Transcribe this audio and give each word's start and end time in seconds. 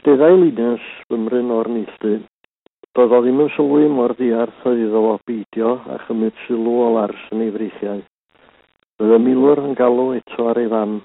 Rhwysteddau 0.00 0.36
liners 0.40 0.84
fy 1.10 1.16
mryn 1.20 1.50
o'r 1.52 1.68
neilltu. 1.68 2.10
Doedd 2.96 3.12
o 3.12 3.18
ddim 3.20 3.42
yn 3.44 3.50
sylwi 3.52 3.88
mor 3.92 4.14
ddiarth 4.16 4.62
oedd 4.70 4.78
iddo 4.80 5.02
o 5.10 5.18
beidio 5.28 5.74
a 5.92 5.98
chymryd 6.06 6.38
sylw 6.46 6.78
o 6.86 6.86
lars 6.94 7.26
yn 7.36 7.42
ei 7.44 7.50
freithiau. 7.52 8.00
Roedd 9.02 9.12
y 9.18 9.18
milwr 9.26 9.60
yn 9.60 9.76
galw 9.76 10.06
eto 10.16 10.46
ar 10.48 10.62
ei 10.62 10.70
fan. 10.72 10.96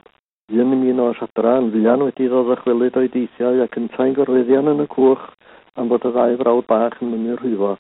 Un 0.62 0.72
mi 0.80 0.94
o 0.96 1.10
adra 1.28 1.58
yn 1.60 1.68
fuan 1.74 2.06
wedi 2.08 2.30
ddod 2.32 2.54
chwilyd 2.62 3.02
o'i 3.02 3.12
deithiau 3.18 3.60
ac 3.66 3.76
yn 3.82 3.92
taen 3.98 4.16
gorweddion 4.16 4.72
yn 4.72 4.86
y 4.86 4.88
cwch 4.96 5.28
am 5.76 5.92
fod 5.92 6.08
y 6.08 6.16
ddau 6.16 6.40
frawd 6.46 6.72
bach 6.72 6.96
yn 7.04 7.12
mynd 7.12 7.34
i'r 7.34 7.44
rhwyfo. 7.44 7.76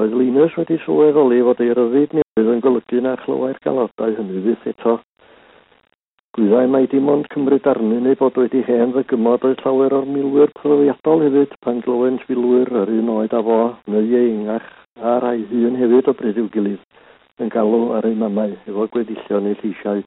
Roedd 0.00 0.18
Linus 0.18 0.58
wedi 0.58 0.80
sylweddoli 0.82 1.44
fod 1.46 1.62
ei 1.62 1.70
ryddid 1.78 2.18
newydd 2.18 2.54
yn 2.56 2.64
golygu 2.66 3.06
na 3.06 3.14
chlywai'r 3.22 3.62
galodau 3.62 4.18
hynny 4.18 4.42
fydd 4.48 4.70
eto. 4.74 4.98
Gwyddai 6.34 6.66
mai 6.66 6.86
dim 6.90 7.06
ond 7.12 7.28
cymryd 7.30 7.66
arnu 7.70 8.00
neu 8.02 8.16
bod 8.18 8.38
wedi 8.40 8.60
hen 8.66 8.90
ddygymod 8.94 9.44
oedd 9.46 9.60
llawer 9.62 9.92
o'r 9.98 10.06
milwyr 10.14 10.50
profiadol 10.58 11.20
hefyd 11.22 11.52
pan 11.62 11.76
glywent 11.84 12.24
filwyr 12.26 12.72
yr 12.80 12.90
un 12.94 13.10
oed 13.12 13.36
a 13.38 13.42
fo, 13.48 13.58
neu 13.94 14.08
ei 14.20 14.32
ingach 14.32 14.66
a 14.98 15.12
rai 15.22 15.44
hun 15.50 15.76
hefyd 15.78 16.08
o 16.10 16.14
bryd 16.18 16.40
i'w 16.42 16.48
gilydd 16.56 17.44
yn 17.44 17.52
galw 17.54 17.84
ar 17.98 18.08
ei 18.08 18.16
mamau 18.18 18.56
efo 18.56 18.86
gwedillion 18.96 19.46
eu 19.50 19.54
lleisiau. 19.60 20.02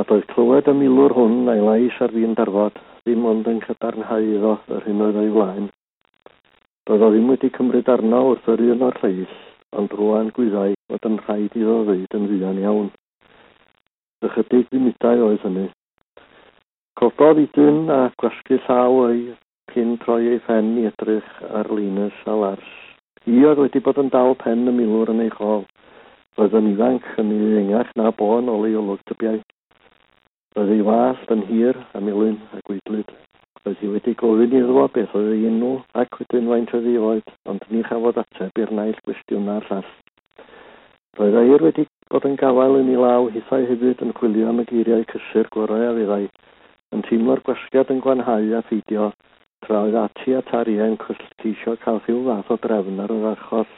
A 0.00 0.04
doedd 0.08 0.24
clywed 0.30 0.70
y 0.72 0.74
milwr 0.78 1.16
hwn 1.18 1.50
a'i 1.52 1.66
lais 1.66 1.98
ar 2.06 2.14
fi'n 2.14 2.32
darfod, 2.38 2.80
ddim 3.02 3.26
ond 3.32 3.50
yn 3.52 3.60
cadarnhau 3.66 4.24
iddo 4.36 4.54
yr 4.78 4.86
hyn 4.88 5.02
oedd 5.08 5.18
ei 5.24 5.34
flaen. 5.34 5.66
Doedd 6.88 7.04
o 7.04 7.10
ddim 7.12 7.28
wedi 7.34 7.52
cymryd 7.58 7.92
arno 7.96 8.22
wrth 8.30 8.48
yr 8.54 8.64
un 8.72 8.88
o'r 8.88 8.96
lleill, 9.04 9.36
ond 9.82 9.98
rwan 10.00 10.32
gwyddai 10.40 10.72
fod 10.88 11.10
yn 11.12 11.20
rhaid 11.26 11.60
iddo 11.60 11.76
ddeud 11.90 12.18
yn 12.20 12.26
fuan 12.32 12.62
iawn 12.64 12.88
ychydig 14.26 14.66
funudau 14.72 15.20
oedd 15.28 15.44
hynny. 15.46 15.66
Cododd 16.98 17.38
i 17.38 17.44
dyn 17.54 17.84
a 17.94 17.98
gwasgu 18.18 18.56
llaw 18.64 18.96
ei 19.06 19.20
cyn 19.72 19.92
troi 20.02 20.32
ei 20.32 20.40
ffen 20.46 20.72
i 20.80 20.86
edrych 20.88 21.28
ar 21.60 21.68
linus 21.70 22.16
a 22.26 22.34
lars. 22.34 22.70
Hi 23.26 23.44
oedd 23.46 23.60
wedi 23.62 23.82
bod 23.84 24.00
yn 24.02 24.10
dal 24.14 24.34
pen 24.40 24.66
y 24.70 24.74
milwr 24.74 25.12
yn 25.12 25.22
ei 25.22 25.30
chol. 25.34 25.62
Roedd 26.38 26.56
yn 26.58 26.72
ifanc 26.72 27.06
yn 27.22 27.30
ei 27.36 27.60
engach 27.60 27.92
na 28.00 28.10
bon 28.22 28.50
o 28.50 28.56
leolwg 28.64 29.04
dybiau. 29.10 29.38
Roedd 30.56 30.74
ei 30.74 30.82
wallt 30.88 31.30
yn 31.34 31.44
hir 31.52 31.78
a 31.94 32.02
milyn 32.02 32.40
a 32.56 32.62
gwyglyd. 32.66 33.12
Roedd 33.62 33.84
hi 33.84 33.92
wedi 33.92 34.16
gofyn 34.18 34.56
iddo 34.62 34.74
fo 34.80 34.88
beth 34.96 35.14
oedd 35.20 35.30
ei 35.36 35.46
enw 35.52 35.76
ac 36.02 36.18
wedyn 36.18 36.50
faint 36.50 36.74
oedd 36.74 36.90
ei 36.90 36.98
oed, 37.10 37.30
ond 37.52 37.70
ni 37.70 37.84
chafod 37.86 38.18
ateb 38.24 38.62
i'r 38.64 38.74
naill 38.80 38.98
gwestiwn 39.04 39.46
na'r 39.46 39.70
llall. 39.70 39.94
Roedd 41.20 41.38
air 41.44 41.66
wedi 41.68 41.86
Bod 42.08 42.24
yn 42.24 42.38
gafael 42.40 42.78
yn 42.78 42.86
ei 42.88 42.96
law 42.96 43.26
hithau 43.32 43.66
hefyd 43.68 44.00
yn 44.04 44.14
chwilio 44.16 44.46
am 44.48 44.62
y 44.62 44.64
geiriau 44.70 45.02
cysur 45.10 45.48
gorau 45.52 45.82
a 45.84 45.90
fyddai, 45.96 46.22
yn 46.96 47.02
teimlo'r 47.04 47.42
gwasgiad 47.44 47.90
yn 47.92 47.98
gwanhau 48.06 48.46
a 48.56 48.62
pheidio 48.68 49.10
tra 49.66 49.82
oedd 49.84 49.98
ati 50.02 50.32
a 50.38 50.40
tariau 50.48 50.88
yn 50.88 50.96
cwlltisio 51.02 51.74
cael 51.82 52.00
rhyw 52.06 52.22
fath 52.28 52.52
o 52.54 52.56
drefn 52.62 53.02
ar 53.04 53.12
yr 53.12 53.26
achos. 53.32 53.74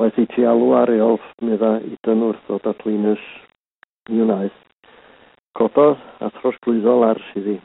Waeth 0.00 0.22
i 0.22 0.24
ti 0.32 0.46
alw 0.48 0.70
ar 0.78 0.94
eolf, 0.94 1.26
medda 1.44 1.74
i 1.84 1.92
dyn 2.08 2.24
wrth 2.30 2.48
o 2.48 2.56
datlinus 2.64 3.28
mi 4.08 4.24
wnaeth. 4.24 4.56
Cododd 5.60 6.00
a 6.24 6.32
trosglwyddo 6.38 6.96
lars 7.02 7.28
iddi. 7.36 7.58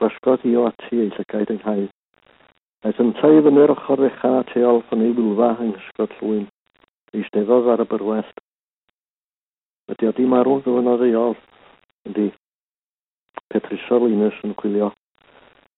Gwasgodd 0.00 0.50
i 0.50 0.56
o 0.58 0.66
ati 0.72 1.04
ei 1.04 1.14
llygaid 1.14 1.54
yng 1.54 1.62
Nghaeth. 1.62 1.94
Aeth 2.82 3.06
yntau 3.06 3.38
i 3.38 3.46
fyny'r 3.46 3.76
ochr 3.78 4.02
ddechrau 4.02 4.42
teol 4.50 4.82
ei 4.98 5.14
wylfa 5.14 5.54
yng 5.62 5.76
Nghysgod 5.76 6.18
Llwyn 6.18 6.46
eisteddodd 7.16 7.68
ar 7.72 7.84
y 7.84 7.88
byrwest. 7.90 8.42
Ydy 9.92 10.08
a 10.08 10.14
di 10.16 10.26
marw 10.26 10.58
ei 10.60 11.12
eol, 11.14 11.36
ydy 12.08 12.30
Petruso'r 13.52 14.08
linus 14.08 14.38
yn 14.44 14.56
chwilio. 14.58 14.90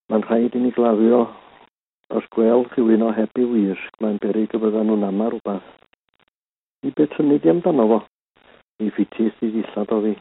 Mae'n 0.09 0.25
rhaid 0.25 0.55
i 0.57 0.63
ni 0.63 0.71
glafio 0.73 1.27
os 2.17 2.25
gweld 2.33 2.71
rhywun 2.73 3.05
o 3.05 3.11
heb 3.13 3.37
i 3.37 3.45
wisg, 3.45 3.99
mae'n 4.01 4.17
beryg 4.23 4.55
y 4.57 4.61
byddan 4.63 4.89
nhw'n 4.89 5.05
ama 5.11 5.29
rhywbeth. 5.29 5.67
I 6.87 6.93
beth 6.97 7.19
yn 7.21 7.29
nid 7.29 7.45
i 7.45 7.53
amdano 7.53 7.85
fo? 7.91 7.99
I 8.81 8.89
ffitis 8.95 9.43
i 9.45 9.51
ddillad 9.53 9.93
o 9.93 9.99
fi. 10.07 10.15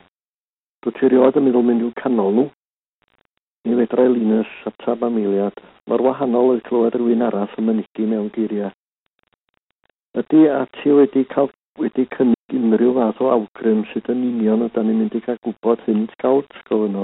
Dwi 0.83 0.93
ti 0.97 1.11
rioed 1.13 1.39
yn 1.39 1.47
meddwl 1.47 1.63
mynd 1.69 1.85
i'w 1.85 1.93
canol 2.01 2.33
nhw? 2.35 2.47
Ni 3.67 3.77
fedrau 3.79 4.11
linus 4.11 4.51
atab 4.67 5.05
am 5.07 5.21
eiliad. 5.21 5.55
Mor 5.87 6.03
wahanol 6.03 6.53
oedd 6.53 6.65
clywed 6.67 6.99
rhywun 6.99 7.23
arall 7.29 7.55
yn 7.61 7.69
mynygu 7.69 8.09
mewn 8.11 8.29
geiriau. 8.35 8.73
Ydy 10.15 10.47
ati 10.49 10.93
wedi 10.95 11.25
cael 11.33 11.49
wedi 11.77 12.07
cynnig 12.15 12.53
unrhyw 12.57 12.93
fath 12.97 13.19
o 13.21 13.31
awgrym 13.33 13.81
sydd 13.89 14.07
yn 14.13 14.23
union 14.27 14.63
ydym 14.65 14.87
ni'n 14.87 15.01
mynd 15.01 15.17
i 15.19 15.21
cael 15.25 15.37
gwybod 15.45 15.83
hyn 15.87 16.05
sgawt 16.13 16.55
gofyn. 16.69 16.95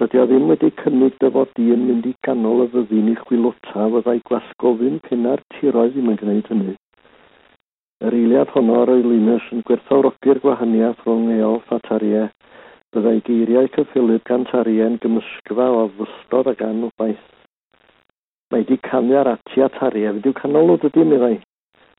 Dydy 0.00 0.18
o 0.22 0.24
ddim 0.30 0.48
wedi 0.50 0.70
cynnig 0.80 1.18
dy 1.22 1.30
fod 1.36 1.60
yn 1.64 1.84
mynd 1.90 2.08
i 2.10 2.14
ganol 2.26 2.64
y 2.64 2.66
fyddin 2.72 3.12
i 3.12 3.14
chwilota 3.20 3.86
fyddai 3.92 4.16
gwasgofyn 4.30 4.98
penna'r 5.04 5.44
tiroedd 5.54 5.94
ddim 5.94 6.10
yn 6.14 6.18
gwneud 6.24 6.50
hynny. 6.54 6.74
Yr 8.04 8.18
eiliad 8.18 8.50
honno 8.56 8.80
yr 8.82 8.94
oelinus 8.96 9.46
yn 9.54 9.62
gwerthawrogi'r 9.68 10.42
gwahaniaeth 10.42 11.06
rhwng 11.06 11.30
eol 11.36 11.62
ffataria 11.68 12.26
byddai 12.96 13.20
geiriau 13.28 13.70
cyffilyd 13.76 14.26
gan 14.28 14.50
tarien 14.50 14.98
gymysgfa 15.04 15.70
o 15.78 15.88
fystod 16.00 16.50
ac 16.56 16.66
anwbaith. 16.66 17.24
Mae 18.50 18.66
di 18.66 18.82
canu 18.90 19.16
ar 19.20 19.36
ati 19.38 19.62
a 19.62 19.70
tarien, 19.78 20.18
fydd 20.18 20.32
i'w 20.32 20.40
canol 20.42 20.68
nhw 20.72 20.82
dydy 20.82 21.06
mi 21.12 21.36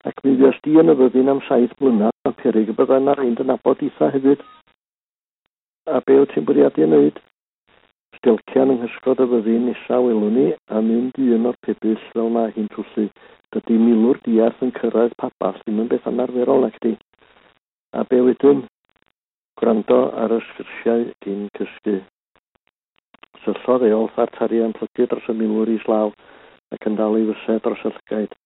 ac 0.06 0.20
mi 0.24 0.36
fuas 0.38 0.58
di 0.62 0.76
yn 0.78 0.92
y 0.92 0.94
fyddin 1.00 1.32
am 1.32 1.40
saith 1.48 1.72
blynedd 1.80 2.28
am 2.30 2.34
peryg 2.38 2.68
y 2.70 2.74
byddai 2.78 3.00
yna 3.02 3.14
rhaid 3.18 3.40
yn 3.42 3.54
abod 3.54 3.80
eitha 3.86 4.12
hefyd. 4.14 4.44
A 5.90 6.02
be 6.06 6.18
wyt 6.20 6.36
ti'n 6.36 6.46
bwriadu 6.46 6.84
yn 6.86 6.94
wneud? 6.94 7.18
Stelcian 8.20 8.74
yng 8.74 8.84
Nghysgod 8.84 9.24
y 9.26 9.28
fyddin 9.32 9.66
nesaf 9.70 10.06
welwn 10.06 10.38
ni 10.38 10.46
a 10.70 10.84
mynd 10.90 11.18
i 11.24 11.32
un 11.40 11.50
o'r 11.50 11.58
pebyll 11.66 11.98
fel 12.12 12.30
mae 12.38 12.54
hi'n 12.54 12.70
trwslu. 12.76 13.08
Dydy 13.56 13.80
milwr 13.82 14.22
diarth 14.28 14.62
yn 14.68 14.76
cyrraedd 14.78 15.18
papall 15.24 15.58
ddim 15.64 15.82
yn 15.86 15.90
beth 15.96 16.08
anarferol 16.14 16.62
nac 16.68 16.78
di. 16.86 16.94
A 17.98 18.06
be 18.06 18.22
wedyn? 18.30 18.64
Gwrando 19.58 20.00
ar 20.22 20.38
y 20.38 20.42
sgyrsiau 20.52 21.10
gyn 21.26 21.50
cysgu. 21.58 22.00
Syllodd 23.42 23.90
eol 23.90 24.10
yn 24.62 24.78
plygu 24.78 25.10
dros 25.10 25.30
y 25.34 25.40
milwr 25.42 25.78
slaw 25.82 26.14
ac 26.74 26.90
yn 26.90 26.98
dal 27.02 27.18
i 27.18 27.30
fysau 27.34 27.62
dros 27.66 27.90
y 27.90 27.96
llygaid 27.98 28.42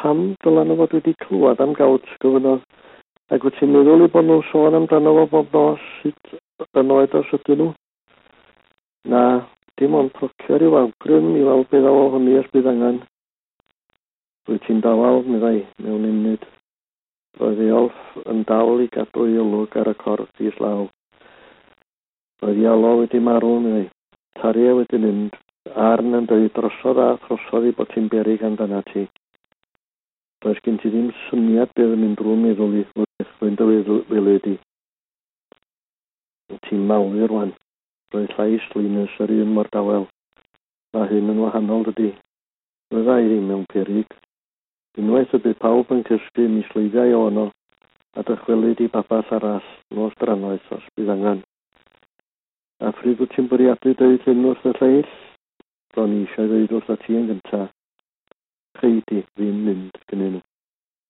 pam 0.00 0.24
dylan 0.44 0.70
nhw 0.70 0.78
fod 0.80 0.96
wedi 0.96 1.14
clywed 1.24 1.60
am 1.64 1.74
gawt 1.78 2.08
gofynodd. 2.24 2.64
Ac 3.32 3.44
wyt 3.44 3.56
ti'n 3.58 3.72
meddwl 3.72 4.04
i 4.06 4.08
bod 4.12 4.26
nhw'n 4.28 4.44
sôn 4.50 4.76
amdano 4.76 5.14
fo 5.18 5.26
bob 5.32 5.56
nos 5.56 5.84
sut 6.00 6.34
yn 6.80 6.92
oed 6.96 7.14
os 7.20 7.30
ydyn 7.38 7.62
nhw? 7.62 7.70
Na, 9.12 9.22
dim 9.80 9.94
ond 9.98 10.12
procio 10.16 10.58
i'w 10.58 10.78
awgrym 10.80 11.30
i 11.36 11.44
weld 11.46 11.70
beth 11.70 11.88
o 11.90 12.08
hynny 12.14 12.36
os 12.40 12.50
bydd 12.54 12.68
angen. 12.72 12.98
Wyt 14.50 14.64
ti'n 14.66 14.82
dawel, 14.84 15.22
meddai, 15.26 15.62
mewn 15.82 16.04
unig. 16.08 16.44
Roedd 17.40 17.62
Eolf 17.64 18.18
yn 18.28 18.42
dal 18.48 18.82
i 18.84 18.88
gadw 18.92 19.24
ei 19.28 19.38
olwg 19.40 19.76
ar 19.80 19.90
y 19.92 19.94
corff 20.02 20.42
i 20.44 20.52
slaw. 20.58 20.84
Roedd 22.42 22.60
Ialo 22.62 22.92
wedi 23.00 23.22
marw, 23.22 23.54
meddai. 23.64 23.88
Taria 24.40 24.74
wedi 24.76 25.00
mynd. 25.00 25.38
Arn 25.88 26.18
yn 26.18 26.26
dweud 26.28 26.52
drosodd 26.56 26.98
a 26.98 27.08
throsodd 27.24 27.68
i 27.70 27.74
bod 27.78 27.90
ti'n 27.94 28.10
beryg 28.12 28.42
amdana 28.46 28.82
ti 28.92 29.06
does 30.42 30.62
gen 30.66 30.78
ti 30.82 30.90
ddim 30.92 31.12
syniad 31.26 31.74
beth 31.76 31.94
yn 31.96 32.02
mynd 32.04 32.18
drwy'n 32.20 32.42
meddwl 32.46 32.80
i 32.80 32.86
o'r 32.94 33.10
dechrau'n 33.22 33.58
dy 33.60 33.68
wele 34.14 34.38
di. 34.46 34.56
Ti'n 36.68 36.88
mawr 36.88 37.28
rwan, 37.28 37.54
roedd 38.14 38.34
llais 38.36 38.66
linus 38.74 39.22
yr 39.24 39.38
un 39.42 39.54
mor 39.56 39.70
dawel, 39.72 40.10
Mae 40.92 41.08
hyn 41.08 41.30
yn 41.32 41.38
wahanol 41.40 41.86
dydy. 41.86 42.10
Roedd 42.92 43.06
i 43.14 43.28
ddim 43.30 43.46
mewn 43.48 43.62
perig. 43.72 44.10
Unwaith 45.00 45.30
y 45.32 45.38
bydd 45.40 45.60
pawb 45.62 45.92
yn 45.94 46.02
cysgu 46.04 46.44
mislyddiau 46.52 47.14
o 47.16 47.20
ono, 47.30 47.44
a 48.12 48.24
dychwelyd 48.28 48.82
i 48.84 48.90
baball 48.92 49.32
arall 49.38 49.70
nos 49.96 50.12
dranoeth 50.20 50.68
os 50.76 50.90
bydd 50.92 51.14
angen. 51.14 51.40
A 52.84 52.92
phryd 52.98 53.22
wyt 53.24 53.32
ti'n 53.32 53.48
bwriadu 53.48 53.94
dweud 53.96 54.28
hyn 54.28 54.44
wrth 54.50 54.68
y 54.68 54.74
lleill? 54.82 55.14
Ro'n 55.96 56.12
i 56.18 56.20
eisiau 56.26 56.50
dweud 56.52 56.76
wrth 56.76 56.92
y 56.92 56.98
ti 57.06 57.16
yn 57.22 57.30
gyntaf. 57.30 57.72
Friedrich 58.82 59.26
Wimlin, 59.36 59.92
nu. 60.12 60.51